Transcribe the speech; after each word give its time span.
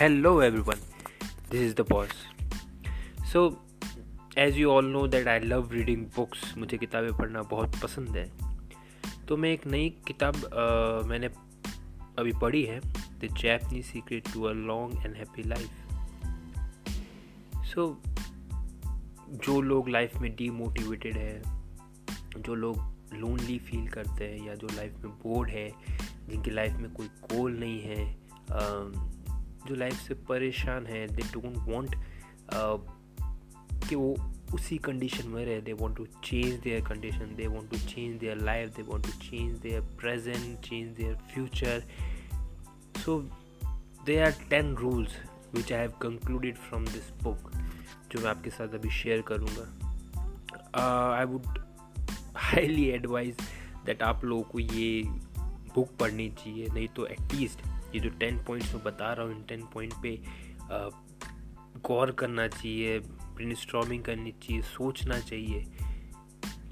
Hello 0.00 0.38
everyone, 0.38 0.78
this 1.50 1.60
is 1.60 1.74
the 1.74 1.84
boss. 1.84 2.10
So, 3.32 3.40
as 4.38 4.56
you 4.56 4.70
all 4.70 4.86
know 4.86 5.06
that 5.06 5.28
I 5.28 5.38
love 5.40 5.72
reading 5.72 6.04
books 6.06 6.58
मुझे 6.58 6.78
किताबें 6.78 7.16
पढ़ना 7.16 7.42
बहुत 7.42 7.80
पसंद 7.82 8.16
है। 8.16 8.32
तो 9.26 9.36
मैं 9.36 9.50
एक 9.50 9.66
नई 9.66 9.88
किताब 10.06 10.36
आ, 10.36 11.08
मैंने 11.08 11.26
अभी 12.18 12.32
पढ़ी 12.32 12.62
है 12.62 12.80
the 13.20 13.28
Japanese 13.40 13.82
secret 13.82 14.32
to 14.32 14.42
a 14.42 14.52
long 14.52 15.06
and 15.06 15.16
happy 15.16 15.42
life 15.42 15.70
so 17.64 18.02
जो 19.30 19.60
लोग 19.60 19.88
लाइफ 19.88 20.16
में 20.16 20.36
डीमोटिवेटेड 20.36 21.16
है 21.16 21.42
जो 22.38 22.54
लोग 22.54 22.78
लोनली 23.14 23.58
फील 23.58 23.88
करते 23.88 24.24
हैं 24.24 24.46
या 24.46 24.54
जो 24.54 24.68
लाइफ 24.76 24.92
में 25.04 25.12
बोर्ड 25.12 25.50
है 25.50 25.70
जिनकी 26.28 26.50
लाइफ 26.50 26.72
में 26.72 26.92
कोई 26.92 27.06
गोल 27.06 27.58
नहीं 27.58 27.80
है 27.80 28.28
जो 29.66 29.74
लाइफ 29.74 29.94
से 29.94 30.14
परेशान 30.28 30.86
है 30.86 31.06
दे 31.08 31.22
डोंट 31.32 31.56
वांट 31.68 31.94
कि 33.88 33.94
वो 33.94 34.14
उसी 34.54 34.76
कंडीशन 34.78 35.28
में 35.28 35.44
रहे. 35.44 35.60
They 35.60 35.72
want 35.72 35.96
to 35.96 36.06
change 36.24 36.60
their 36.60 36.80
condition 36.86 37.34
they 37.36 37.46
want 37.46 37.70
to 37.70 37.78
change 37.78 38.18
their 38.20 38.36
life 38.36 38.76
they 38.76 38.82
want 38.82 39.04
to 39.04 39.12
change 39.24 39.58
their 39.58 39.80
present 40.00 40.58
change 40.66 40.96
their 40.96 41.14
future 41.32 41.82
so 43.04 43.20
they 44.06 44.18
are 44.20 44.32
ten 44.50 44.74
rules 44.76 45.16
which 45.54 45.72
I 45.72 45.78
have 45.78 45.92
concluded 46.02 46.56
from 46.58 46.84
this 46.84 47.10
book 47.22 47.50
जो 48.12 48.20
मैं 48.20 48.30
आपके 48.30 48.50
साथ 48.50 48.74
अभी 48.74 48.90
share 48.90 49.22
करूँगा. 49.22 49.66
I 51.14 51.24
would 51.24 51.58
highly 52.36 52.84
advise 52.90 53.36
that 53.86 54.02
आप 54.02 54.24
लोगों 54.24 54.42
को 54.42 54.58
ये 54.58 55.02
बुक 55.74 55.90
पढ़नी 56.00 56.28
चाहिए, 56.30 56.66
नहीं 56.66 56.88
तो 56.88 57.06
एटलीस्ट 57.06 57.60
ये 57.94 58.00
जो 58.00 58.10
टेन 58.20 58.38
पॉइंट्स 58.44 58.74
मैं 58.74 58.82
बता 58.84 59.12
रहा 59.12 59.26
हूँ, 59.26 59.36
इन 59.36 59.42
टेन 59.48 59.62
पॉइंट 59.74 59.94
पे 60.02 60.18
गौर 61.86 62.10
करना 62.12 62.46
चाहिए 62.48 62.98
ब्रेन 62.98 64.02
करनी 64.02 64.32
चाहिए, 64.32 64.62
सोचना 64.62 65.18
चाहिए 65.20 65.64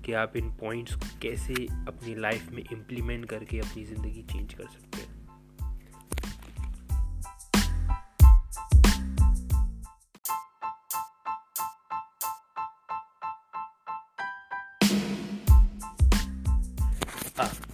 कि 0.05 0.12
आप 0.12 0.37
इन 0.37 0.50
पॉइंट्स 0.56 0.94
को 0.94 1.19
कैसे 1.22 1.55
अपनी 1.89 2.14
लाइफ 2.14 2.50
में 2.53 2.62
इम्प्लीमेंट 2.62 3.28
करके 3.28 3.59
अपनी 3.59 3.84
ज़िंदगी 3.84 4.22
चेंज 4.22 4.55
कर 4.55 4.67
सकते 4.67 4.98
हैं। 4.98 5.14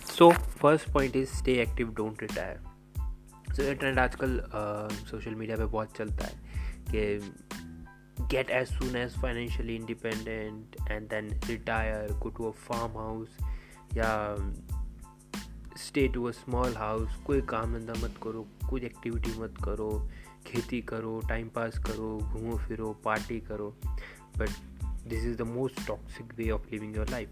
So 0.06 0.30
first 0.32 0.92
point 0.92 1.16
is 1.16 1.32
stay 1.34 1.52
active 1.62 1.94
don't 1.94 2.22
retire 2.22 2.71
so 3.56 3.62
ये 3.62 3.74
ट्रेंड 3.74 3.98
आजकल 3.98 4.40
सोशल 5.10 5.34
मीडिया 5.34 5.56
पे 5.56 5.64
बहुत 5.64 5.96
चलता 5.96 6.24
है 6.24 6.34
कि 6.90 7.32
get 8.30 8.50
as 8.50 8.68
soon 8.68 8.96
as 8.96 9.16
financially 9.22 9.76
independent 9.76 10.76
and 10.90 11.08
then 11.08 11.28
retire 11.46 12.12
go 12.12 12.28
to 12.28 12.44
a 12.44 12.50
farm 12.50 12.98
house 12.98 13.36
या 13.94 14.12
stay 15.78 16.06
to 16.08 16.24
a 16.24 16.30
small 16.30 16.76
house 16.76 17.16
कोई 17.26 17.40
काम 17.40 17.78
धंधा 17.78 17.92
मत 17.92 18.14
करो, 18.22 18.46
कोई 18.70 18.80
एक्टिविटी 18.80 19.38
मत 19.40 19.54
करो, 19.64 19.90
खेती 20.46 20.80
करो 20.82 21.20
टाइम 21.28 21.48
पास 21.48 21.78
करो, 21.78 22.18
घूमो 22.18 22.56
फिरो 22.58 22.92
पार्टी 23.04 23.40
करो। 23.40 23.68
But 24.38 24.50
this 25.08 25.24
is 25.24 25.36
the 25.36 25.42
most 25.42 25.86
toxic 25.86 26.32
way 26.36 26.50
of 26.50 26.70
living 26.72 26.96
your 26.96 27.08
life 27.08 27.28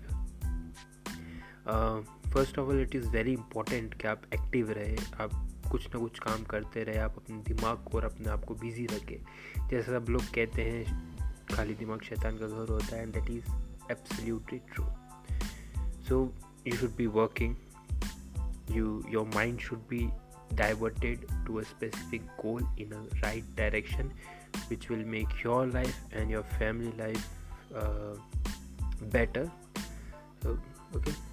first 2.34 2.58
of 2.58 2.68
all 2.68 2.80
it 2.80 2.94
is 2.94 3.08
very 3.08 3.32
important 3.32 3.94
कि 3.94 4.08
आप 4.08 4.22
एक्टिव 4.34 4.70
रहे, 4.70 4.96
आप 5.20 5.46
कुछ 5.70 5.86
ना 5.86 6.00
कुछ 6.00 6.18
काम 6.18 6.44
करते 6.44 6.82
रहे, 6.84 6.98
आप 6.98 7.16
अपने 7.16 7.36
दिमाग 7.48 7.84
को 7.84 7.98
और 7.98 8.04
अपने 8.04 8.28
आप 8.28 8.44
को 8.44 8.54
बिज़ी 8.54 8.86
रखें। 8.86 9.68
जैसे 9.68 9.92
सब 9.92 10.06
लोग 10.10 10.22
कहते 10.34 10.62
हैं, 10.62 10.84
खाली 11.54 11.74
दिमाग 11.74 12.02
शैतान 12.02 12.38
का 12.38 12.46
घर 12.46 12.72
होता 12.72 12.96
है 12.96 13.02
and 13.02 13.12
that 13.14 13.30
is 13.30 13.50
absolutely 13.90 14.58
true 14.72 14.84
so 16.08 16.22
you 16.66 16.76
should 16.76 16.96
be 16.96 17.06
working 17.06 17.56
you 18.70 19.02
your 19.08 19.30
mind 19.34 19.58
should 19.60 19.78
be 19.90 20.08
diverted 20.52 21.26
to 21.46 21.56
a 21.56 21.62
specific 21.62 22.22
goal 22.22 22.62
in 22.80 22.92
a 22.92 23.06
right 23.14 23.44
direction 23.56 24.10
which 24.70 24.90
will 24.90 25.04
make 25.04 25.28
your 25.46 25.66
life 25.66 26.12
and 26.12 26.30
your 26.30 26.42
family 26.58 26.92
life 26.98 27.28
better 29.12 29.50
okay 30.96 31.29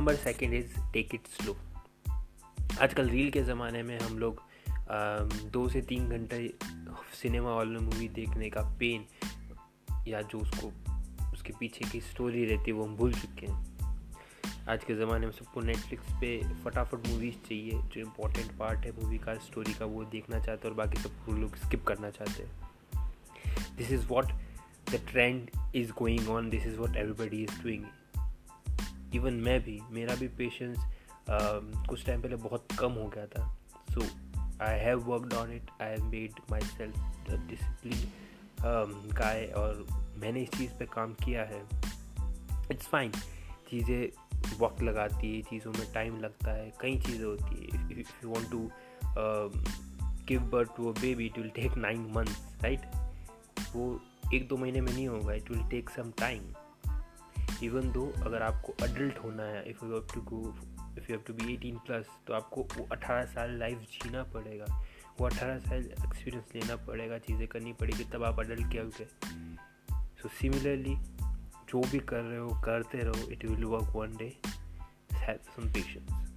number 0.00 0.14
second 0.14 0.54
is 0.54 0.78
take 0.92 1.14
it 1.14 1.26
slow 1.30 1.56
आजकल 2.80 3.08
reel 3.08 3.30
के 3.30 3.42
ज़माने 3.42 3.82
में 3.82 3.98
हम 4.00 4.18
लोग 4.18 4.40
दो 5.52 5.68
से 5.68 5.80
तीन 5.82 6.08
घंटे 6.08 6.38
सिनेमा 7.22 7.50
हॉल 7.50 7.68
में 7.68 7.80
मूवी 7.80 8.08
देखने 8.08 8.48
का 8.50 8.62
पेन 8.80 9.04
या 10.08 10.22
जो 10.22 10.38
उसको, 10.38 10.72
उसके 11.32 11.52
पीछे 11.60 11.84
की 11.90 12.00
स्टोरी 12.00 12.44
रहती 12.44 12.70
है, 12.70 12.76
वो 12.76 12.84
हम 12.84 12.96
भूल 12.96 13.12
चुके 13.12 13.46
हैं। 13.46 14.66
आज 14.68 14.84
के 14.84 14.94
ज़माने 14.94 15.26
में 15.26 15.32
सबको 15.32 15.60
नेटफ्लिक्स 15.60 16.12
पे 16.20 16.32
फटाफट 16.64 17.06
मूवीज़ 17.08 17.48
चाहिए, 17.48 17.70
जो 17.72 18.00
इम्पोर्टेंट 18.00 18.58
पार्ट 18.58 18.86
है 18.86 18.96
मूवी 19.02 19.18
का 19.18 19.34
स्टोरी 19.34 19.74
का, 19.74 19.84
वो 19.84 20.04
देखना 20.04 20.44
चाहते 20.44 20.68
हैं 20.68 20.74
और 20.74 20.86
बाकी 20.86 21.02
सब 21.02 21.38
लोग 21.40 21.56
स्किप 21.56 21.86
करना 21.86 22.10
चाहते 22.10 22.42
हैं। 22.42 23.76
This 23.76 23.92
is 23.92 24.06
what 24.06 24.32
the 24.92 25.04
trend 25.10 25.50
is 25.74 25.92
going 25.92 26.28
on 26.28 26.50
this 26.50 26.66
is 26.66 26.76
what 26.76 26.96
everybody 26.96 27.42
is 27.42 27.62
doing 27.62 27.84
even 29.14 29.34
मैं 29.44 29.60
भी 29.62 29.78
मेरा 29.90 30.14
भी 30.14 30.28
पेशेंस 30.38 30.76
uh, 30.76 31.86
कुछ 31.88 32.04
टाइम 32.06 32.22
पहले 32.22 32.36
बहुत 32.36 32.72
कम 32.78 32.92
हो 32.92 33.06
गया 33.08 33.26
था। 33.26 33.44
So 33.90 34.06
I 34.64 34.78
have 34.78 35.00
worked 35.04 35.34
on 35.34 35.52
it 35.52 35.70
I 35.82 35.90
have 35.90 36.04
made 36.04 36.40
myself 36.60 37.30
discipline 37.48 38.08
guy 39.14 39.44
और 39.56 39.86
मैंने 40.18 40.42
इस 40.42 40.50
चीज़ 40.50 40.72
पे 40.78 40.86
काम 40.94 41.12
किया 41.24 41.44
है। 41.44 41.62
इट्स 42.70 42.86
फाइन 42.86 43.12
चीज़ें 43.70 44.58
वक्त 44.60 44.82
लगाती 44.82 45.34
है 45.34 45.42
चीज़ों 45.42 45.72
में 45.72 45.92
टाइम 45.92 46.18
लगता 46.20 46.52
है 46.52 46.72
कई 46.80 46.98
चीज़ें 47.00 47.24
होती 47.24 47.68
है। 47.72 48.00
If 48.00 48.12
you 48.24 48.30
want 48.30 48.50
to 48.50 48.70
give 50.28 50.40
birth 50.52 50.76
to 50.76 50.92
a 50.92 51.00
baby 51.00 51.26
it 51.26 51.38
will 51.38 51.48
take 51.54 51.76
nine 51.76 52.06
months 52.16 52.62
right 52.62 52.80
वो 53.74 54.00
एक 54.34 54.48
दो 54.48 54.56
महीने 54.56 54.80
में 54.80 54.92
नहीं 54.92 55.06
होगा 55.08 55.34
it 55.34 55.50
will 55.50 55.62
take 55.68 55.90
some 55.90 56.10
time 56.18 56.52
even 57.62 57.90
though 57.92 58.06
अगर 58.26 58.42
आपको 58.42 58.72
अडल्ट 58.82 59.18
होना 59.18 59.42
है 59.42 59.62
if 59.70 59.84
you 59.84 59.92
have 59.92 60.06
to 60.14 60.20
go 60.20 60.40
if 60.98 61.10
you 61.10 61.16
have 61.16 61.22
to 61.26 61.34
be 61.34 61.52
eighteen 61.54 61.76
plus 61.76 62.06
तो 62.26 62.34
आपको 62.34 62.62
वो 62.76 62.86
अठारह 62.92 63.24
साल 63.24 63.58
लाइफ 63.58 63.78
जीना 63.92 64.22
पड़ेगा। 64.24 64.64
वो 65.20 65.26
अठारह 65.26 65.58
साल 65.58 65.84
एक्सपीरियंस 65.84 66.54
लेना 66.54 66.76
पड़ेगा, 66.76 67.18
चीज़ें 67.18 67.46
करनी 67.48 67.72
पड़ेगी, 67.72 68.04
तब 68.04 68.24
आप 68.24 68.40
अडल्ट 68.40 68.70
क्या 68.72 68.84
गए 68.84 69.08
सो 70.22 70.28
सिमिलरली 70.28 70.96
जो 71.70 71.80
भी 71.80 71.98
कर 71.98 72.22
रहे 72.22 72.38
हो, 72.38 72.48
करते 72.60 72.98
रहो 72.98 73.30
it 73.30 73.44
will 73.44 73.64
work 73.64 73.96
one 73.96 74.16
day 74.16 74.36
some 75.12 75.72
patience 75.72 76.29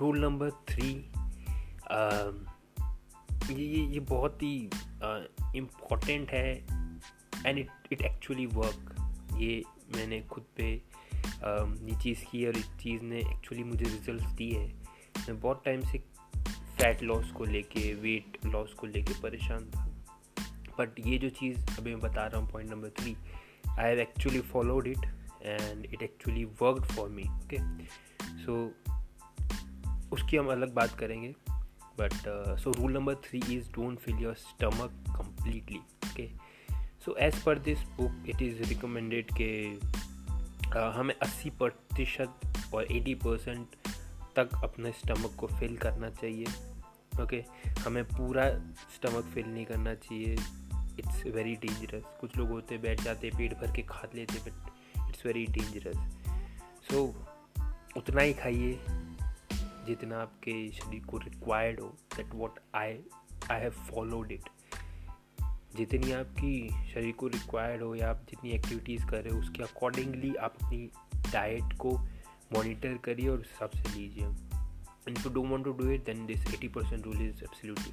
rule 0.00 0.18
number 0.18 0.50
three 0.50 1.10
ये 3.54 3.64
ये 3.64 3.86
ये 3.86 4.00
बहुत 4.00 4.42
ही 4.42 4.70
इम्पोर्टेंट 5.56 6.30
है 6.30 6.54
and 7.46 7.58
it 7.58 7.70
it 7.92 8.02
actually 8.02 8.46
work 8.46 8.96
ये 9.36 9.62
मैंने 9.96 10.22
खुद 10.22 10.44
पे 10.56 10.82
uh, 11.18 11.88
ये 11.88 12.02
चीज़ 12.02 12.24
की 12.24 12.46
और 12.46 12.56
इस 12.56 12.70
चीज़ 12.70 13.02
ने 13.02 13.18
एक्चुअली 13.18 13.64
मुझे 13.64 13.84
रिज़ल्ट 13.84 14.22
दी 14.22 14.50
है। 14.50 14.68
मैं 15.18 15.40
बहुत 15.40 15.62
टाइम 15.64 15.80
से 15.80 15.98
फैट 16.76 17.02
लॉस 17.02 17.30
को 17.30 17.44
लेके 17.44 17.94
वेट 17.94 18.46
लॉस 18.46 18.74
को 18.74 18.86
लेके 18.86 19.20
परेशान 19.20 19.70
था। 19.70 19.86
बट 20.78 21.06
ये 21.06 21.18
जो 21.18 21.28
चीज़ 21.30 21.78
अभी 21.78 21.90
मैं 21.90 22.00
बता 22.00 22.26
रहा 22.26 22.40
हूँ 22.40 22.52
point 22.52 22.70
number 22.70 22.88
three 22.88 23.16
I 23.68 23.88
have 23.88 23.98
actually 23.98 24.40
followed 24.40 24.86
it 24.86 25.04
and 25.42 25.84
it 25.84 26.02
actually 26.02 26.44
worked 26.44 26.84
for 26.84 27.08
me 27.08 27.22
okay 27.22 27.86
so 28.44 28.74
उसकी 30.12 30.36
हम 30.36 30.50
अलग 30.52 30.74
बात 30.74 30.98
करेंगे। 30.98 31.34
But 32.00 32.12
so 32.58 32.70
rule 32.70 32.92
number 32.92 33.14
three 33.14 33.38
is 33.56 33.70
don't 33.72 33.98
fill 33.98 34.16
your 34.16 34.34
stomach 34.34 35.04
completely 35.16 35.78
okay 35.78 36.28
so 37.04 37.16
as 37.16 37.42
per 37.42 37.58
this 37.58 37.82
book 37.82 38.24
it 38.28 38.42
is 38.42 38.62
recommended 38.62 39.26
के 39.32 39.76
uh, 39.76 40.94
हमें 40.94 41.14
अस्सी 41.14 41.50
प्रतिशत 41.50 42.40
और 42.74 42.92
एटी 42.92 43.14
परसेंट 43.14 43.66
तक 44.36 44.48
अपने 44.64 44.92
स्टमक 44.92 45.34
को 45.38 45.46
फिल 45.46 45.76
करना 45.76 46.10
चाहिए 46.10 46.46
ओके 47.22 47.42
okay? 47.42 47.78
हमें 47.78 48.04
पूरा 48.04 48.48
स्टमक 48.94 49.24
फिल 49.24 49.46
नहीं 49.46 49.64
करना 49.64 49.94
चाहिए। 49.94 50.36
इट्स 50.98 51.24
वेरी 51.26 51.54
डेंजरस 51.54 52.02
कुछ 52.20 52.36
लोग 52.36 52.48
होते 52.48 52.78
बैठ 52.78 53.00
जाते 53.00 53.30
पेट 53.30 53.54
भर 53.54 53.72
के 53.76 53.82
खा 53.82 54.08
लेते 54.14 54.50
but 54.50 55.08
it's 55.08 55.26
very 55.26 55.46
dangerous 55.46 55.96
so 56.90 57.04
उतना 57.96 58.22
ही 58.22 58.32
खाइए। 58.32 58.72
जितना 59.86 60.18
आपके 60.18 60.72
शरीर 60.72 61.04
को 61.04 61.18
रिक्वायर्ड 61.18 61.80
हो 61.80 61.96
that 62.16 62.26
what 62.34 62.58
I 62.74 62.98
I 63.50 63.60
have 63.60 63.70
followed 63.70 64.32
it 64.32 64.48
जितनी 65.76 66.12
आपकी 66.12 66.68
शरीर 66.90 67.12
को 67.12 67.28
रिक्वायर्ड 67.28 67.82
हो 67.82 67.94
या 67.94 68.10
आप 68.10 68.16
जितनी 68.16 68.50
एक्टिविटीज़ 68.50 69.06
कर 69.06 69.22
रहे 69.22 69.34
हो, 69.34 69.40
उसके 69.40 69.62
अकॉर्डिंगली 69.62 70.34
आप 70.34 70.56
अपनी 70.62 70.90
डाइट 71.32 71.72
को 71.78 71.98
मॉनिटर 72.52 72.98
करिए 72.98 73.28
और 73.28 73.38
उस 73.38 73.50
हिसाब 73.50 73.70
से 73.70 74.00
लीजिए। 74.00 74.24
And 74.24 75.18
if 75.18 75.24
you 75.24 75.34
don't 75.34 75.50
want 75.50 75.64
to 75.64 75.78
do 75.78 75.86
it, 75.86 76.04
then 76.04 76.30
this 76.30 76.54
80% 76.54 77.06
rule 77.06 77.32
is 77.32 77.44
absolutely 77.44 77.92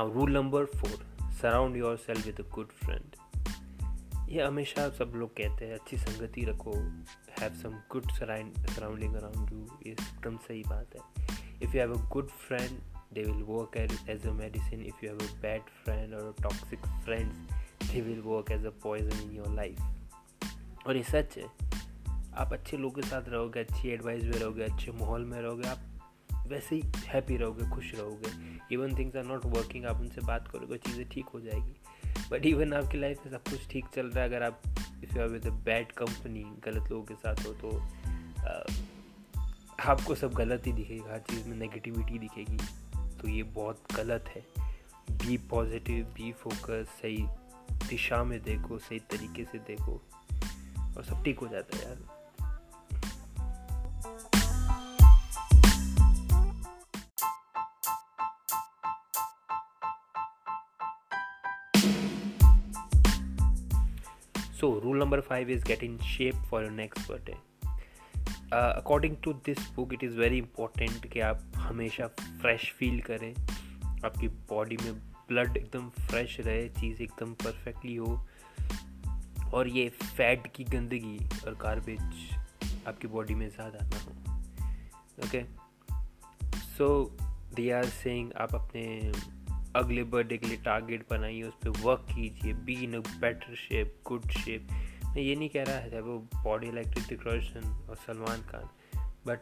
now 0.00 0.12
rule 0.12 0.30
number 0.32 0.64
four 0.64 1.32
surround 1.40 1.76
yourself 1.96 2.26
with 2.26 2.40
a 2.40 2.42
good 2.54 2.68
friend 2.74 4.28
ये 4.28 4.42
हमेशा 4.42 4.88
सब 4.90 5.12
लोग 5.16 5.30
कहते 5.30 5.64
हैं, 5.64 5.74
अच्छी 5.74 5.96
संगति 5.96 6.44
रखो 6.44 6.72
have 7.40 7.54
some 7.54 7.74
good 7.92 8.10
surrounding 8.12 9.14
around 9.14 9.52
you 9.52 9.66
ये 9.86 9.92
एकदम 9.92 10.36
सही 10.36 10.62
बात 10.68 10.94
है। 10.94 11.26
If 11.62 11.76
you 11.76 11.80
have 11.80 11.92
a 11.94 12.08
good 12.12 12.28
friend 12.46 12.78
they 13.14 13.22
will 13.22 13.42
work 13.48 13.76
as 13.76 13.98
as 14.10 14.26
a 14.26 14.32
medicine 14.32 14.86
if 14.86 15.04
you 15.04 15.10
have 15.10 15.20
a 15.20 15.40
bad 15.42 15.68
friend 15.84 16.14
और 16.14 16.34
toxic 16.42 16.86
friends 17.04 17.92
they 17.92 18.00
will 18.00 18.22
work 18.22 18.52
as 18.52 18.66
a 18.66 18.74
poison 18.82 19.20
in 19.20 19.36
your 19.36 19.54
life 19.54 20.86
और 20.86 20.96
ये 20.96 21.02
सच 21.02 21.38
है, 21.38 21.44
आप 22.34 22.52
अच्छे 22.52 22.76
लोगों 22.76 23.02
के 23.02 23.08
साथ 23.08 23.28
रहोगे, 23.28 23.60
अच्छी 23.60 23.88
एडवाइस 23.90 24.24
में 24.24 24.38
रहोगे, 24.38 24.64
अच्छे 24.64 24.92
माहौल 24.92 25.24
में 25.24 25.40
रहोगे, 25.40 25.68
आप 25.68 25.89
वैसे 26.50 26.76
ही 26.76 26.82
हैप्पी 27.06 27.36
रहोगे, 27.36 27.68
खुश 27.70 27.94
रहोगे। 27.94 28.30
Even 28.74 28.96
things 28.98 29.16
are 29.16 29.24
not 29.24 29.44
working 29.46 29.84
आप 29.86 30.00
उनसे 30.00 30.20
बात 30.26 30.48
करोगे, 30.48 30.78
चीज़ें 30.78 31.08
ठीक 31.08 31.28
हो 31.34 31.40
जाएगी। 31.40 31.74
बट 32.30 32.46
इवन 32.46 32.72
आपकी 32.74 32.98
लाइफ 32.98 33.26
में 33.26 33.32
सब 33.32 33.42
कुछ 33.50 33.68
ठीक 33.70 33.86
चल 33.94 34.06
रहा 34.06 34.24
है, 34.24 34.28
अगर 34.28 34.42
आप 34.42 34.62
if 35.04 35.16
you 35.16 35.22
are 35.22 35.28
with 35.28 35.46
bad 35.64 35.92
company 35.92 36.44
गलत 36.64 36.90
लोगों 36.90 37.04
के 37.04 37.14
साथ 37.16 37.46
हो 37.46 37.52
तो 37.54 37.78
आपको 39.82 40.14
सब 40.14 40.32
गलत 40.34 40.66
ही 40.66 40.72
दिखेगा, 40.72 41.12
हर 41.12 41.18
चीज़ 41.30 41.48
में 41.48 41.56
नेगेटिविटी 41.56 42.18
दिखेगी। 42.18 42.56
तो 43.20 43.28
ये 43.28 43.42
बहुत 43.54 43.92
गलत 43.96 44.24
है। 44.28 44.44
बी 45.12 45.36
पॉजिटिव 45.50 46.04
बी 46.14 46.32
फोकस 46.32 46.88
सही 47.00 47.24
दिशा 47.88 48.22
में 48.24 48.40
देखो, 48.42 48.78
सही 48.78 48.98
तरीके 49.10 49.44
से 49.44 49.58
देखो, 49.66 49.92
और 50.96 51.04
सब 51.04 51.22
ठीक 51.24 51.38
हो 51.38 51.48
जाता 51.48 51.76
है 51.76 51.84
यार। 51.84 52.19
So, 64.60 64.68
rule 64.80 64.98
number 65.00 65.22
five 65.22 65.50
is 65.50 65.62
get 65.64 65.82
in 65.82 65.92
shape 66.06 66.40
for 66.50 66.58
your 66.62 66.72
next 66.80 67.06
birthday. 67.10 67.36
According 68.52 69.16
to 69.24 69.32
this 69.32 69.58
book 69.76 69.92
it 69.94 70.04
is 70.04 70.16
very 70.16 70.38
important 70.38 71.06
कि 71.12 71.20
आप 71.20 71.42
हमेशा 71.56 72.06
फ्रेश 72.40 72.72
फील 72.72 73.00
करें। 73.00 73.32
आपकी 74.04 74.28
बॉडी 74.28 74.76
में 74.76 74.92
ब्लड 75.28 75.56
एकदम 75.56 75.88
फ्रेश 75.90 76.40
रहे 76.40 76.68
चीज़ 76.68 77.02
एकदम 77.02 77.32
परफेक्टली 77.34 77.94
हो। 77.96 78.26
और 79.54 79.68
ये 79.68 79.88
फैट 79.88 80.46
की 80.54 80.64
गंदगी 80.64 81.18
और 81.46 81.54
गार्बेज 81.54 82.34
आपकी 82.88 83.08
बॉडी 83.08 83.34
में 83.34 83.48
ज़्यादा 83.50 83.84
ना 83.84 84.00
हो। 84.00 84.10
Okay 85.26 85.44
so 86.58 87.16
they 87.54 87.70
are 87.70 87.84
saying 87.84 88.32
आप 88.32 88.54
अपने 88.54 89.12
अगले 89.76 90.02
बर्थडे 90.02 90.38
के 90.38 90.46
लिए 90.46 90.56
टारगेट 90.56 91.06
बनाइए, 91.10 91.42
उस 91.42 91.54
पर 91.54 91.70
वर्क 91.70 92.06
कीजिए 92.10 92.52
be 92.52 92.74
in 92.74 92.94
a 92.94 92.98
better 92.98 93.54
shape 93.54 93.96
good 94.06 94.30
shape 94.30 94.68
मैं 95.04 95.22
ये 95.22 95.36
नहीं 95.36 95.48
कह 95.48 95.62
रहा 95.62 95.76
है 95.76 96.00
वो 96.00 96.18
बॉडी 96.18 96.72
लाइक 96.72 96.88
ऋतिक 96.98 97.26
रोशन 97.26 97.86
और 97.90 97.96
Salman 97.96 98.42
Khan 98.42 98.68
but 99.26 99.40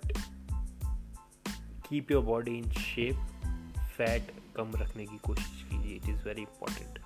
keep 1.88 2.10
your 2.10 2.24
body 2.24 2.58
in 2.58 2.70
shape 2.70 3.14
fat 3.96 4.32
कम 4.56 4.72
रखने 4.76 5.06
की 5.06 5.18
कोशिश 5.18 5.66
कीजिए 5.70 5.96
it 5.96 6.08
is 6.08 6.24
very 6.24 6.42
important 6.42 6.98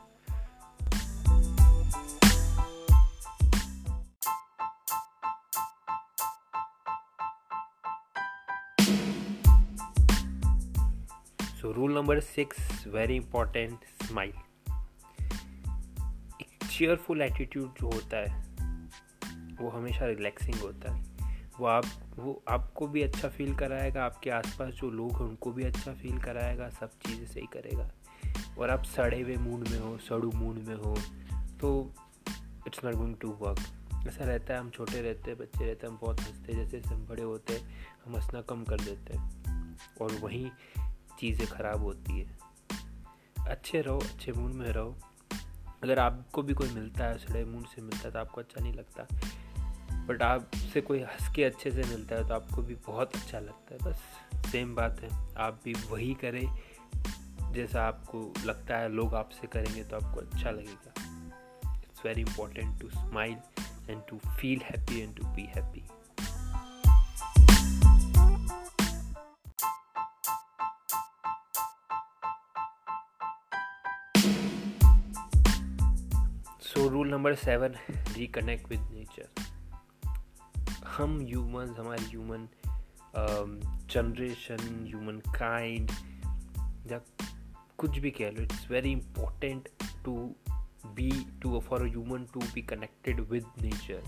rule 11.73 11.97
number 11.99 12.21
six 12.21 12.87
very 12.87 13.21
important, 13.21 13.77
smile. 14.03 14.37
एक 16.43 16.59
cheerful 16.63 17.21
attitude 17.21 17.81
जो 17.81 17.91
होता 17.91 18.17
है, 18.17 18.45
वो 19.57 19.69
हमेशा 19.69 20.07
रिलैक्सिंग 20.07 20.55
होता 20.55 20.93
है। 20.93 21.05
वो 21.61 21.67
आप, 21.67 21.85
वो 22.17 22.43
आपको 22.49 22.87
भी 22.87 23.03
अच्छा 23.03 23.29
फील 23.29 23.55
कराएगा, 23.55 24.05
आपके 24.05 24.31
आसपास 24.31 24.75
जो 24.75 24.91
लोग 24.91 25.13
हैं, 25.13 25.29
उनको 25.29 25.53
भी 25.53 25.65
अच्छा 25.65 25.95
फील 25.95 26.19
कराएगा, 26.19 26.71
सब 26.71 26.91
चीज़ें 26.91 27.27
सही 27.27 27.47
करेगा। 27.47 27.91
और 28.59 28.71
आप 28.71 28.83
सड़े 28.83 29.21
हुए 29.21 29.37
मूड 29.37 29.69
में 29.69 29.79
हो, 29.79 29.99
सड़ू 29.99 30.31
मूड 30.31 30.59
में 30.59 30.75
हो 30.75 30.97
तो 31.61 31.95
it's 32.67 32.85
not 32.85 32.95
going 32.95 33.17
to 33.21 33.29
work 33.29 33.59
ऐसा 34.09 34.25
रहता 34.25 34.55
है, 34.55 34.61
हम 34.61 34.71
छोटे 34.71 35.03
रहते 35.03 35.31
हैं, 35.31 35.41
बच्चे 35.41 35.67
रहते 35.67 35.87
हैं, 35.87 35.95
हम 35.95 35.99
बहुत 36.01 36.21
हँसते 36.21 36.53
हैं 36.53 36.69
जैसे 36.69 36.95
हम 36.95 37.07
बड़े 37.07 37.23
होते 37.23 37.53
हैं, 37.53 37.87
हम 38.07 38.17
हंसना 38.17 38.41
कम 38.41 38.65
कर 38.65 38.81
देते 38.81 39.17
हैं। 39.17 39.43
और 40.01 40.13
वहीं 40.13 40.51
चीज़ें 41.23 41.47
ख़राब 41.47 41.83
होती 41.83 42.19
है। 42.21 42.39
अच्छे 43.49 43.81
रहो, 43.81 43.99
अच्छे 43.99 44.33
मूड 44.33 44.53
में 44.53 44.69
रहो। 44.69 44.97
अगर 45.85 45.99
आपको 45.99 46.43
भी 46.43 46.55
कोई 46.55 46.69
मिलता 46.69 47.05
है, 47.05 47.19
सड़े 47.19 47.45
मूड 47.45 47.67
से 47.67 47.83
मिलता 47.83 47.99
है 47.99 48.11
तो 48.11 48.19
आपको 48.19 48.41
अच्छा 48.41 48.61
नहीं 48.61 48.73
लगता। 48.73 49.07
बट 50.07 50.23
आपसे 50.23 50.81
कोई 50.81 51.01
हंस 51.01 51.29
के 51.35 51.45
अच्छे 51.45 51.71
से 51.71 51.85
मिलता 51.85 52.17
है 52.17 52.29
तो 52.29 52.35
आपको 52.35 52.63
भी 52.63 52.75
बहुत 52.87 53.17
अच्छा 53.17 53.41
लगता 53.41 53.75
है। 53.75 53.79
बस 53.83 54.49
सेम 54.51 54.75
बात 54.75 55.01
है। 55.01 55.11
आप 55.39 55.61
भी 55.65 55.75
वही 55.91 56.13
करें, 56.15 56.47
जैसा 57.53 57.83
आपको 57.83 58.33
लगता 58.45 58.77
है, 58.77 58.89
लोग 58.89 59.15
आपसे 59.15 59.47
करेंगे 59.47 59.85
तो 59.85 59.97
आपको 59.97 60.21
अच्छा 60.21 60.51
लगेगा। 60.51 60.93
It's 61.75 62.05
very 62.05 62.21
important 62.21 62.81
to 62.81 62.89
smile 62.91 63.37
and 63.91 64.03
to 64.09 64.19
feel 64.31 64.63
happy 64.63 65.01
and 65.01 65.17
to 65.17 65.27
be 65.27 65.47
happy 65.47 65.85
number 77.13 77.35
seven 77.35 77.75
reconnect 78.17 78.69
with 78.69 78.81
nature 78.81 79.29
हम 80.87 81.19
ह्यूमन 81.21 81.75
हमारी 81.79 82.05
ह्यूमन 82.05 82.47
जनरेशन 83.91 84.85
ह्यूमन 84.87 85.19
काइंड 85.29 85.91
या 86.93 87.01
कुछ 87.79 87.99
भी 87.99 88.11
कह 88.11 88.31
लो 88.31 88.43
it's 88.43 88.71
very 88.71 88.93
important 88.93 89.69
to 90.05 90.15
be 90.87 91.11
to 91.43 91.61
for 91.61 91.87
human 91.89 92.25
to 92.35 92.41
be 92.55 92.63
connected 92.63 93.21
with 93.21 93.45
nature 93.63 94.03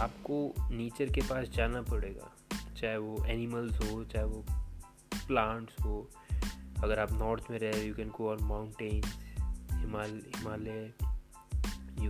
आपको 0.00 0.54
nature 0.70 1.12
के 1.12 1.20
पास 1.20 1.48
जाना 1.48 1.82
पड़ेगा, 1.82 2.32
चाहे 2.76 2.96
वो 2.96 3.24
एनिमल्स 3.24 3.78
हो, 3.80 4.04
चाहे 4.04 4.26
वो 4.26 4.44
प्लांट्स 5.26 5.76
हो। 5.84 6.10
अगर 6.84 6.98
आप 6.98 7.12
नॉर्थ 7.12 7.50
में 7.50 7.58
रह 7.58 7.86
you 7.86 7.94
can 7.94 8.08
go 8.08 8.32
on 8.32 8.44
mountains 8.44 9.16
Himalaya 9.74 10.92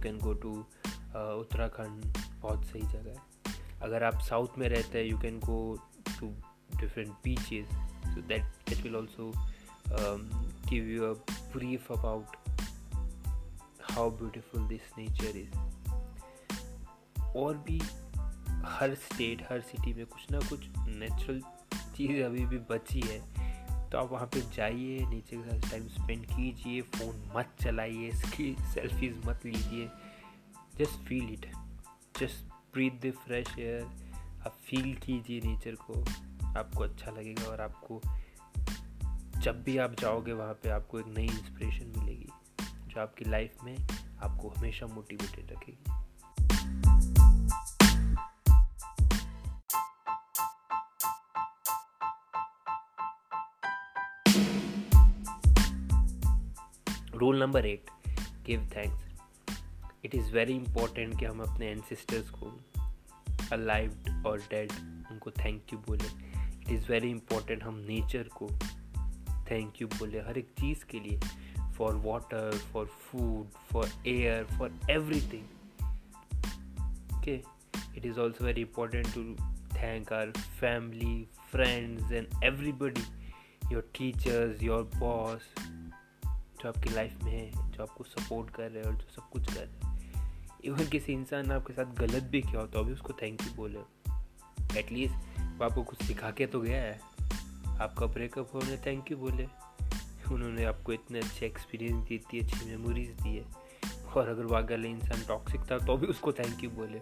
you 0.00 0.12
can 0.12 0.18
go 0.18 0.32
to 0.32 0.50
Uttarakhand 1.40 2.18
बहुत 2.40 2.64
सही 2.64 2.82
जगह 2.82 3.10
है। 3.10 3.58
अगर 3.82 4.02
आप 4.02 4.18
साउथ 4.18 4.58
में 4.58 4.68
रहते 4.68 4.98
हैं 4.98 5.06
you 5.06 5.18
can 5.18 5.38
go 5.38 5.78
to 6.20 6.28
different 6.76 7.08
beaches 7.24 7.66
so 8.14 8.20
that 8.20 8.42
that 8.42 8.82
will 8.82 8.96
also 8.96 9.32
give 10.68 10.88
you 10.88 11.04
a 11.04 11.12
brief 11.56 11.92
about 11.92 12.36
how 13.90 14.10
beautiful 14.10 14.66
this 14.68 14.80
nature 14.98 15.36
is 15.36 15.58
और 17.36 17.56
भी 17.56 17.78
हर 18.66 18.94
स्टेट 18.94 19.42
हर 19.50 19.60
सिटी 19.60 19.94
में 19.94 20.06
कुछ 20.06 20.30
ना 20.30 20.38
कुछ 20.38 20.66
नेचुरल 20.78 21.40
चीज़ 21.96 22.22
अभी 22.22 22.46
भी 22.46 22.58
बची 22.58 23.00
है। 23.00 23.20
तो 23.92 23.98
आप 23.98 24.10
वहाँ 24.12 24.26
पे 24.26 24.40
जाइए, 24.56 24.98
नीचे 25.06 25.36
के 25.36 25.42
साथ 25.42 25.70
टाइम 25.70 25.86
स्पेंड 25.88 26.26
कीजिए 26.26 26.82
फ़ोन 26.82 27.22
मत 27.36 27.54
चलाइए, 27.60 28.08
इसकी 28.08 28.54
सेल्फीज 28.74 29.20
मत 29.26 29.46
लीजिए। 29.46 29.88
Just 30.78 31.04
feel 31.08 31.32
it 31.32 31.46
just 32.20 32.44
breathe 32.72 33.00
the 33.04 33.12
fresh 33.24 33.58
air 33.58 33.82
आप 34.46 34.58
फील 34.66 34.94
कीजिए 34.96 35.40
नेचर 35.40 35.74
को। 35.80 36.04
आपको 36.58 36.84
अच्छा 36.84 37.10
लगेगा 37.10 37.48
और 37.48 37.60
आपको 37.60 38.00
जब 39.40 39.62
भी 39.62 39.76
आप 39.78 39.94
जाओगे 40.00 40.32
वहाँ 40.32 40.54
पे 40.54 40.68
आपको 40.70 40.98
एक 41.00 41.06
नई 41.06 41.24
इंस्पिरेशन 41.24 41.92
मिलेगी, 41.98 42.28
जो 42.86 43.00
आपकी 43.00 43.24
लाइफ 43.24 43.64
में 43.64 43.76
आपको 44.22 44.48
हमेशा 44.48 44.86
मोटिवेटेड 44.86 45.52
रखेगी। 45.52 45.99
Rule 57.20 57.40
number 57.40 57.66
eight 57.66 57.90
give 58.46 58.70
thanks 58.76 59.08
it 60.04 60.14
is 60.14 60.32
very 60.32 60.52
important 60.52 61.18
कि 61.18 61.24
हम 61.24 61.40
अपने 61.40 61.70
एनसिस्टर्स 61.70 62.30
को 62.30 62.58
अलाइव 63.52 64.24
और 64.26 64.38
डेड 64.38 64.72
उनको 65.10 65.30
थैंक 65.30 65.72
यू 65.72 65.78
बोले। 65.78 66.08
इट 66.60 66.70
इज़ 66.70 66.88
वेरी 66.88 67.10
इंपॉर्टेंट 67.10 67.62
हम 67.62 67.74
नेचर 67.88 68.28
को 68.36 68.48
थैंक 69.50 69.80
यू 69.82 69.88
बोले 69.88 70.20
हर 70.20 70.38
एक 70.38 70.50
चीज़ 70.60 70.84
के 70.84 71.00
लिए। 71.00 71.20
For 71.76 71.94
water 71.94 72.58
for 72.58 72.86
food 72.86 73.46
for 73.72 73.88
air 74.06 74.44
for 74.44 74.78
everything 74.90 75.44
okay 77.18 77.34
it 77.96 78.06
is 78.06 78.20
also 78.20 78.44
very 78.44 78.60
important 78.60 79.14
to 79.14 79.22
thank 79.76 80.12
our 80.12 80.30
family 80.60 81.26
friends 81.50 82.12
and 82.12 82.44
everybody 82.44 83.04
your 83.72 83.90
teachers 83.98 84.62
your 84.62 84.90
boss, 84.94 85.42
जो 86.62 86.68
आपकी 86.68 86.90
लाइफ 86.90 87.22
में 87.24 87.32
है, 87.32 87.70
जो 87.70 87.82
आपको 87.82 88.04
सपोर्ट 88.04 88.50
कर 88.50 88.70
रहे 88.70 88.82
हैं 88.82 88.90
और 88.90 88.96
जो 88.96 89.06
सब 89.16 89.28
कुछ 89.30 89.54
कर 89.54 89.60
रहे 89.60 89.66
हैं 89.66 89.98
इवन 90.64 90.88
किसी 90.88 91.12
इंसान 91.12 91.48
ने 91.48 91.54
आपके 91.54 91.72
साथ 91.72 91.94
गलत 91.94 92.22
भी 92.22 92.40
किया 92.42 92.60
हो 92.60 92.66
तो 92.66 92.78
अभी 92.78 92.92
उसको 92.92 93.12
थैंक 93.12 93.42
यू 93.42 93.54
बोले। 93.56 93.80
एटलीस्ट 94.78 95.14
वो 95.58 95.64
आपको 95.64 95.82
कुछ 95.82 96.02
सिखा 96.02 96.30
के 96.30 96.46
तो 96.46 96.60
गया 96.60 96.82
है। 96.82 97.00
आपका 97.80 98.06
ब्रेकअप 98.06 98.50
होने 98.54 98.76
थैंक 98.76 99.10
यू 99.10 99.16
बोले। 99.16 99.46
उन्होंने 100.32 100.64
आपको 100.64 100.92
इतने 100.92 101.18
अच्छे 101.18 101.46
एक्सपीरियंस 101.46 102.08
दी 102.08 102.14
इतनी 102.14 102.40
अच्छी 102.40 102.66
मेमोरीज 102.66 103.10
दी 103.22 103.36
है। 103.36 103.44
और 104.16 104.28
अगर 104.28 104.44
वो 104.44 104.54
अगले 104.54 104.88
इंसान 104.88 105.24
टॉक्सिक 105.28 105.60
था 105.70 105.78
तो 105.78 105.96
भी 105.96 106.06
उसको 106.06 106.32
थैंक 106.32 106.64
यू 106.64 106.70
बोले। 106.70 106.98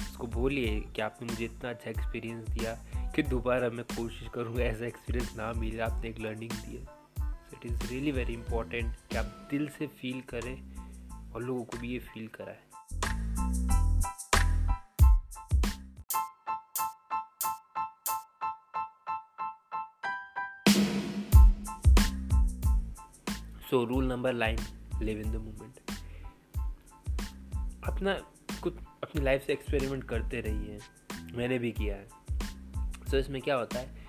उसको 0.00 0.26
बोलिए 0.26 0.80
कि 0.80 1.02
आपने 1.02 1.28
मुझे 1.28 1.44
इतना 1.44 1.70
अच्छा 1.70 1.90
एक्सपीरियंस 1.90 2.48
दिया 2.48 2.74
कि 3.16 3.22
दोबारा 3.22 3.68
मैं 3.68 3.84
कोशिश 3.84 4.28
करूँगा 4.34 4.62
ऐसा 4.62 4.86
एक्सपीरियंस 4.86 5.36
ना 5.36 5.52
मिले, 5.52 5.78
आपने 5.80 6.08
एक 6.08 6.18
लर्निंग 6.18 6.52
दी 6.52 6.76
है। 6.76 6.93
It 7.54 7.66
is 7.66 7.86
really 7.90 8.12
very 8.12 8.34
important 8.34 8.96
कि 9.10 9.16
आप 9.16 9.48
दिल 9.50 9.68
से 9.68 9.86
फील 9.86 10.20
करें 10.20 10.76
और 11.32 11.42
लोगों 11.42 11.64
को 11.64 11.78
भी 11.78 11.88
ये 11.92 11.98
फील 11.98 12.28
कराए। 12.28 12.58
So 23.70 23.84
rule 23.84 24.04
number 24.04 24.32
nine 24.32 24.58
live 25.02 25.18
in 25.20 25.32
the 25.32 25.36
moment 25.36 25.80
अपना 27.84 28.14
कुछ 28.62 28.76
अपनी 29.02 29.22
लाइफ 29.22 29.44
से 29.46 29.52
एक्सपेरिमेंट 29.52 30.04
करते 30.04 30.40
रहिए। 30.40 30.78
मैंने 31.32 31.58
भी 31.58 31.72
किया 31.72 31.96
है। 31.96 32.08
सो 32.08 33.08
so, 33.08 33.14
इसमें 33.14 33.42
क्या 33.42 33.54
होता 33.54 33.78
है? 33.78 34.03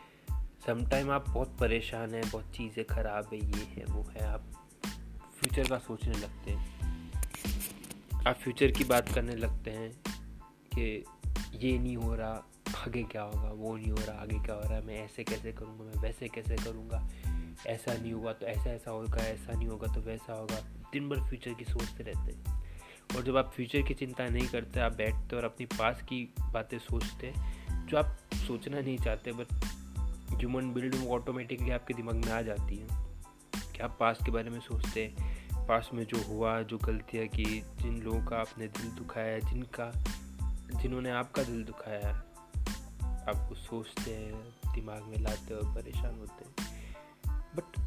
समटाइम 0.67 1.11
आप 1.11 1.29
बहुत 1.29 1.57
परेशान 1.59 2.13
हैं, 2.13 2.29
बहुत 2.31 2.51
चीज़ें 2.55 2.85
ख़राब 2.85 3.29
है, 3.33 3.39
ये 3.39 3.63
है, 3.65 3.85
वो 3.85 4.03
है, 4.03 4.27
आप 4.27 4.43
फ्यूचर 5.39 5.69
का 5.69 5.77
सोचने 5.77 6.13
लगते 6.13 6.51
हैं। 6.51 6.75
आप 8.27 8.35
फ्यूचर 8.35 8.71
की 8.71 8.83
बात 8.83 9.09
करने 9.09 9.35
लगते 9.35 9.71
हैं 9.71 9.91
कि 10.77 11.05
ये 11.53 11.77
नहीं 11.79 11.97
हो 11.97 12.15
रहा, 12.15 12.47
आगे 12.87 13.03
क्या 13.03 13.21
होगा, 13.21 13.49
वो 13.49 13.75
नहीं 13.77 13.91
हो 13.91 13.97
रहा, 13.97 14.21
आगे 14.21 14.39
क्या 14.39 14.55
हो 14.55 14.61
रहा 14.61 14.81
मैं 14.81 15.05
ऐसे 15.05 15.23
कैसे 15.23 15.51
करूँगा, 15.51 15.83
मैं 15.83 16.01
वैसे 16.01 16.27
कैसे 16.27 16.55
करूँगा, 16.55 17.09
ऐसा 17.67 17.93
नहीं 17.93 18.13
होगा 18.13 18.33
तो 18.33 18.45
ऐसा 18.45 18.69
ऐसा 18.69 18.91
होगा, 18.91 19.17
ऐसा 19.17 19.53
नहीं 19.53 19.67
होगा 19.67 19.93
तो 19.93 20.01
वैसा 20.01 20.33
होगा। 20.33 20.59
दिन 20.91 21.09
भर 21.09 21.19
फ्यूचर 21.19 21.53
की 21.53 21.65
सोचते 21.65 22.03
रहते 22.03 22.31
हैं। 22.31 22.63
और 23.15 23.23
जब 23.23 23.37
आप 23.37 23.51
फ्यूचर 23.55 23.81
की 23.81 23.93
चिंता 23.93 24.29
नहीं 24.29 24.47
करते, 24.47 24.79
आप 24.79 24.95
बैठते 24.95 25.35
और 25.35 25.43
अपनी 25.43 25.65
पास 25.65 26.01
की 26.01 26.33
बातें 26.41 26.79
सोचते 26.79 27.33
जो 27.69 27.97
आप 27.97 28.17
सोचना 28.47 28.79
नहीं 28.79 28.97
चाहते 28.97 29.31
बट 29.31 29.47
ह्यूमन 30.35 30.73
बिल्ड 30.73 30.95
वो 30.95 31.15
ऑटोमेटिकली 31.15 31.71
आपके 31.71 31.93
दिमाग 31.93 32.15
में 32.15 32.31
आ 32.31 32.41
जाती 32.41 32.77
है 32.77 32.87
कि 33.73 33.79
आप 33.79 33.97
पास 33.99 34.19
के 34.25 34.31
बारे 34.31 34.49
में 34.49 34.59
सोचते 34.59 35.05
हैं। 35.05 35.67
पास 35.67 35.89
में 35.93 36.05
जो 36.05 36.21
हुआ, 36.23 36.61
जो 36.61 36.77
गलतियाँ 36.77 37.27
की 37.27 37.45
जिन 37.81 38.01
लोगों 38.01 38.25
का 38.25 38.37
आपने 38.37 38.67
दिल 38.67 38.91
दुखाया 38.91 39.33
है 39.33 39.41
जिनका, 39.41 39.91
जिन्होंने 40.81 41.11
आपका 41.11 41.43
दिल 41.43 41.63
दुखाया 41.63 42.07
है 42.07 42.13
आपको 43.27 43.55
सोचते 43.55 44.11
हैं, 44.11 44.43
दिमाग 44.73 45.03
में 45.03 45.17
लाते 45.17 45.53
और 45.53 45.73
परेशान 45.75 46.15
होते 46.15 46.45
हैं। 46.45 46.75
बट 47.55 47.77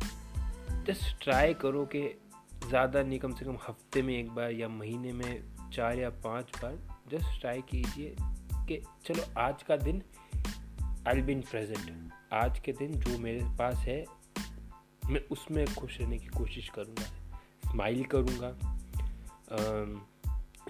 जस्ट 0.86 1.24
ट्राई 1.24 1.54
करो 1.54 1.84
कि 1.86 2.20
ज़्यादा 2.68 3.02
नहीं, 3.02 3.18
कम 3.18 3.34
से 3.34 3.44
कम 3.44 3.58
हफ़्ते 3.68 4.02
में 4.02 4.18
एक 4.18 4.30
बार 4.30 4.50
या 4.50 4.68
महीने 4.68 5.12
में 5.12 5.42
चार 5.72 5.98
या 5.98 6.10
पाँच 6.10 6.50
बार 6.62 6.78
जस्ट 7.10 7.40
ट्राई 7.40 7.60
कीजिए 7.60 8.16
कि 8.54 8.82
चलो 9.04 9.40
आज 9.40 9.62
का 9.62 9.76
दिन 9.76 10.02
आई 11.08 11.22
बिन 11.22 11.40
प्रेजेंट 11.40 12.12
आज 12.32 12.58
के 12.58 12.72
दिन 12.72 12.92
जो 12.92 13.18
मेरे 13.18 13.44
पास 13.58 13.76
है, 13.78 14.04
मैं 15.04 15.20
उसमें 15.30 15.64
खुश 15.74 15.98
रहने 16.00 16.18
की 16.18 16.26
कोशिश 16.28 16.68
करूँगा 16.68 17.04
स्माइल 17.70 18.04
करूँगा। 18.04 18.50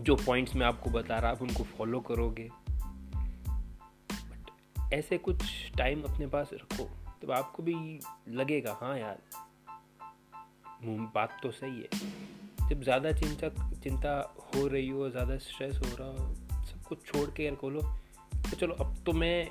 जो 0.01 0.17
पॉइंट्स 0.17 0.55
मैं 0.57 0.67
आपको 0.67 0.91
बता 0.91 1.19
रहा, 1.19 1.31
आप 1.31 1.43
उनको 1.43 1.65
फॉलो 1.65 2.01
करोगे। 2.01 2.49
बट 4.13 4.93
ऐसे 4.95 5.19
कुछ 5.19 5.45
टाइम 5.79 6.03
अपने 6.03 6.27
पास 6.27 6.51
रखो 6.55 6.89
तो 7.23 7.33
आपको 7.33 7.63
भी 7.63 7.75
लगेगा 8.29 8.79
हाँ 8.81 8.97
यार 8.99 9.19
बात 11.15 11.39
तो 11.43 11.51
सही 11.51 11.81
है। 11.81 12.69
जब 12.69 12.83
ज़्यादा 12.83 13.13
चिंता 13.13 13.49
चिंता 13.75 14.13
हो 14.47 14.67
रही 14.67 14.89
हो, 14.89 15.09
ज़्यादा 15.11 15.37
स्ट्रेस 15.39 15.77
हो 15.77 15.97
रहा 15.97 16.09
हो, 16.09 16.35
सब 16.65 16.83
कुछ 16.89 17.07
छोड़ 17.07 17.31
के 17.31 17.45
यार 17.45 17.55
खोलो। 17.55 17.81
तो 17.81 18.57
चलो, 18.57 18.75
अब 18.75 18.97
तो 19.07 19.13
मैं 19.13 19.49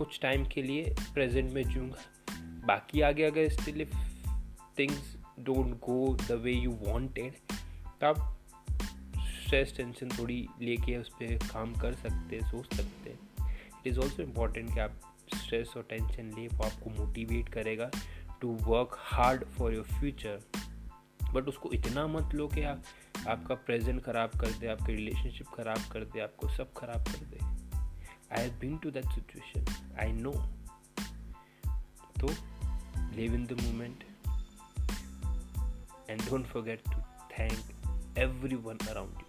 कुछ 0.00 0.18
टाइम 0.20 0.44
के 0.44 0.62
लिए 0.62 0.94
प्रेजेंट 1.14 1.52
में 1.52 1.62
जीऊँगा। 1.64 2.66
बाकी 2.66 3.00
आगे 3.00 3.24
अगर 3.24 3.48
still 3.48 3.80
if 3.80 3.96
things 4.78 5.16
don't 5.40 5.74
go 5.80 6.16
the 6.28 6.40
way 6.42 6.52
you 6.52 6.70
wanted 6.82 7.34
तब 8.00 8.36
स्ट्रेस 9.18 9.74
टेंशन 9.76 10.08
थोड़ी 10.18 10.46
लेके 10.60 10.96
उस 10.96 11.08
पर 11.12 11.36
काम 11.52 11.74
कर 11.74 11.94
सकते 11.94 12.36
हैं 12.36 12.50
सोच 12.50 12.74
सकते। 12.74 13.10
हैं 13.10 13.18
इट 13.80 13.86
इज़ 13.86 13.98
ऑल्सो 13.98 14.22
इंपॉर्टेंट 14.22 14.72
कि 14.74 14.80
आप 14.80 15.00
स्ट्रेस 15.34 15.72
और 15.76 15.86
टेंशन 15.90 16.32
ले, 16.36 16.46
वो 16.48 16.64
आपको 16.64 16.90
मोटिवेट 16.90 17.48
करेगा 17.48 17.90
to 18.40 18.56
work 18.62 18.96
hard 18.98 19.44
for 19.58 19.74
your 19.74 19.84
future 19.84 20.40
but 21.32 21.48
उसको 21.48 21.72
इतना 21.72 22.06
मत 22.06 22.34
लो 22.34 22.48
कि 22.48 22.62
आप, 22.62 22.82
आपका 23.28 23.54
प्रेजेंट 23.54 24.02
ख़राब 24.04 24.40
कर 24.40 24.50
दे, 24.50 24.66
आपके 24.66 24.94
रिलेशनशिप 24.94 25.46
ख़राब 25.56 25.90
कर 25.92 26.04
दे, 26.04 26.20
आपको 26.20 26.48
सब 26.48 26.72
ख़राब 26.76 27.04
कर 27.04 27.24
दे। 27.26 27.59
I 28.30 28.40
have 28.40 28.58
been 28.60 28.78
to 28.80 28.90
that 28.92 29.04
situation. 29.14 29.64
I 29.98 30.10
know. 30.12 30.42
So 32.20 32.28
live 33.16 33.34
in 33.34 33.46
the 33.46 33.56
moment 33.62 34.04
and 36.08 36.24
don't 36.28 36.46
forget 36.46 36.84
to 36.84 36.96
thank 37.36 37.58
everyone 38.16 38.78
around 38.92 39.12
you. 39.18 39.26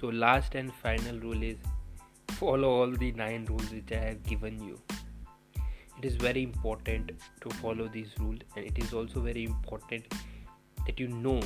So, 0.00 0.08
last 0.08 0.56
and 0.56 0.72
final 0.74 1.18
rule 1.20 1.42
is 1.44 1.56
follow 2.30 2.68
all 2.68 2.90
the 2.90 3.12
nine 3.12 3.44
rules 3.44 3.70
which 3.70 3.92
I 3.92 4.00
have 4.06 4.24
given 4.24 4.60
you. 4.60 4.80
It 6.02 6.06
is 6.08 6.16
very 6.16 6.42
important 6.42 7.10
to 7.42 7.50
follow 7.56 7.84
these 7.86 8.14
rules, 8.18 8.40
and 8.56 8.64
it 8.68 8.78
is 8.84 8.92
also 8.92 9.20
very 9.20 9.42
important 9.44 10.14
that 10.86 11.00
you 11.02 11.06
know 11.18 11.42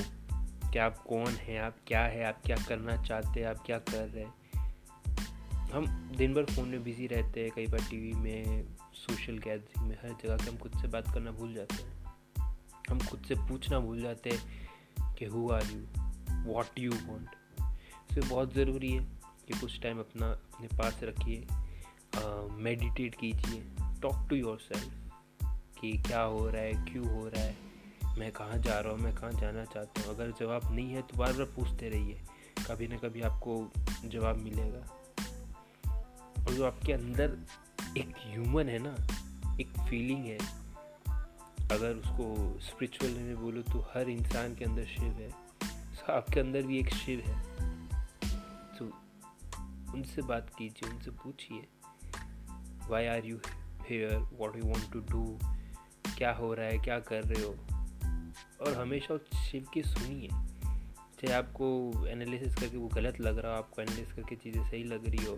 कि 0.72 0.78
आप 0.78 1.02
कौन 1.08 1.34
हैं 1.40 1.58
आप 1.60 1.76
क्या 1.86 2.00
है 2.04 2.24
आप 2.24 2.40
क्या 2.46 2.56
करना 2.68 2.96
चाहते 3.02 3.40
हैं 3.40 3.46
आप 3.46 3.62
क्या 3.66 3.78
कर 3.90 4.08
रहे 4.08 4.24
हैं। 4.24 5.70
हम 5.72 5.86
दिन 6.16 6.34
भर 6.34 6.44
फ़ोन 6.44 6.68
में 6.68 6.84
बिज़ी 6.84 7.06
रहते 7.06 7.42
हैं 7.42 7.50
कई 7.56 7.66
बार 7.66 7.80
टीवी 7.90 8.12
में 8.12 8.66
सोशल 8.94 9.38
गैदरिंग 9.38 9.88
में 9.88 9.96
हर 9.96 10.16
जगह 10.24 10.36
के 10.36 10.50
हम 10.50 10.56
खुद 10.56 10.80
से 10.80 10.88
बात 10.88 11.12
करना 11.14 11.30
भूल 11.30 11.54
जाते 11.54 11.82
हैं। 11.82 11.92
हम 12.90 13.06
खुद 13.08 13.24
से 13.28 13.34
पूछना 13.48 13.80
भूल 13.80 14.02
जाते 14.02 14.30
हैं 14.30 15.14
कि 15.14 15.24
who 15.24 15.50
are 15.52 15.64
you 15.66 16.52
what 16.52 16.78
you 16.78 16.92
want 16.92 17.30
इसलिए 18.10 18.28
बहुत 18.28 18.54
ज़रूरी 18.54 18.92
है 18.92 19.04
कि 19.48 19.60
कुछ 19.60 19.80
टाइम 19.82 19.98
अपना 19.98 20.30
अपने 20.32 20.76
पास 20.78 21.00
रखिए 21.02 21.46
मेडिटेट 22.64 23.14
कीजिए। 23.14 23.85
टॉक 24.06 24.26
टू 24.30 24.36
योर 24.36 24.58
सेल्फ 24.58 24.92
कि 25.80 25.90
क्या 25.98 26.20
हो 26.22 26.48
रहा 26.50 26.62
है, 26.62 26.72
क्यों 26.84 27.06
हो 27.06 27.26
रहा 27.28 27.42
है, 27.42 27.54
मैं 28.18 28.30
कहाँ 28.32 28.58
जा 28.58 28.78
रहा 28.80 28.92
हूँ, 28.92 29.00
मैं 29.00 29.14
कहाँ 29.14 29.30
जाना 29.32 29.64
चाहता 29.64 30.02
हूँ। 30.02 30.14
अगर 30.14 30.30
जवाब 30.40 30.68
नहीं 30.72 30.92
है 30.92 31.02
तो 31.02 31.16
बार 31.18 31.32
बार 31.32 31.46
पूछते 31.56 31.88
रहिए, 31.88 32.20
कभी 32.68 32.88
ना 32.88 32.96
कभी 32.96 33.22
आपको 33.22 33.56
जवाब 34.04 34.36
मिलेगा। 34.36 34.78
और 36.38 36.52
जो 36.54 36.66
आपके 36.66 36.92
अंदर 36.92 37.36
एक 37.98 38.14
ह्यूमन 38.18 38.68
है 38.68 38.78
ना, 38.78 38.94
एक 39.60 39.72
फीलिंग 39.88 40.24
है, 40.24 40.38
अगर 41.68 41.94
उसको 41.94 42.58
स्पिरिचुअल 42.60 43.12
में 43.12 43.36
बोलो 43.36 43.62
तो 43.62 43.84
हर 43.94 44.10
इंसान 44.10 44.54
के 44.54 44.64
अंदर 44.64 44.84
शिव 44.86 45.12
है। 45.20 45.30
आपके 46.10 46.40
अंदर 46.40 46.62
भी 46.62 46.78
एक 46.78 46.94
शिव 46.94 47.20
है। 47.20 47.40
तो 48.78 48.90
उनसे 49.94 50.22
बात 50.22 50.50
कीजिए, 50.58 50.90
उनसे 50.90 51.10
पूछिए 51.10 51.66
why 52.90 53.06
are 53.06 53.24
you 53.26 53.38
here 53.88 54.16
what 54.16 54.56
you 54.56 54.64
want 54.64 54.92
to 54.92 55.00
do 55.00 55.38
क्या 56.18 56.32
हो 56.32 56.54
रहा 56.54 56.66
है, 56.66 56.78
क्या 56.78 56.98
कर 57.00 57.22
रहे 57.22 57.42
हो? 57.42 57.54
और 58.60 58.74
हमेशा 58.74 59.14
उस 59.14 59.30
शिव 59.50 59.66
की 59.74 59.82
सुनिए। 59.82 60.28
चाहे 61.18 61.32
आपको 61.32 61.66
एनालिसिस 62.08 62.54
करके 62.54 62.76
वो 62.76 62.88
गलत 62.88 63.20
लग 63.20 63.38
रहा 63.38 63.52
हो, 63.52 63.58
आपको 63.58 63.82
एनालिसिस 63.82 64.12
करके 64.12 64.36
चीज़ें 64.36 64.70
सही 64.70 64.84
लग 64.84 65.06
रही 65.06 65.24
हो, 65.26 65.34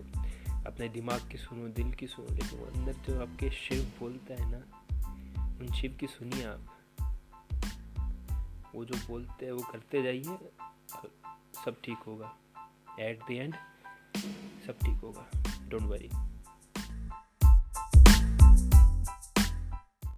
अपने 0.66 0.88
दिमाग 0.88 1.28
की 1.30 1.38
सुनो, 1.38 1.68
दिल 1.68 1.92
की 1.92 2.06
सुनो, 2.06 2.34
लेकिन 2.34 2.58
अंदर 2.58 2.92
जो 2.92 3.20
आपके 3.20 3.50
शिव 3.50 3.82
बोलता 4.00 4.34
है 4.34 4.50
ना, 4.50 4.58
उन 5.60 5.72
शिव 5.72 5.96
की 6.00 6.06
सुनिए 6.06 6.44
आप। 6.44 6.74
वो 8.74 8.84
जो 8.84 8.98
बोलते 9.08 9.46
हैं, 9.46 9.52
वो 9.52 9.62
करते 9.62 10.02
जाइए, 10.02 10.38
सब 11.64 11.76
ठीक 11.84 11.98
होगा। 12.06 12.34
एट 13.00 13.22
द 13.28 13.30
एंड 13.30 13.54
सब 14.66 14.78
ठीक 14.78 14.96
होगा। 14.96 15.30
Don't 15.68 15.82
worry 15.82 16.10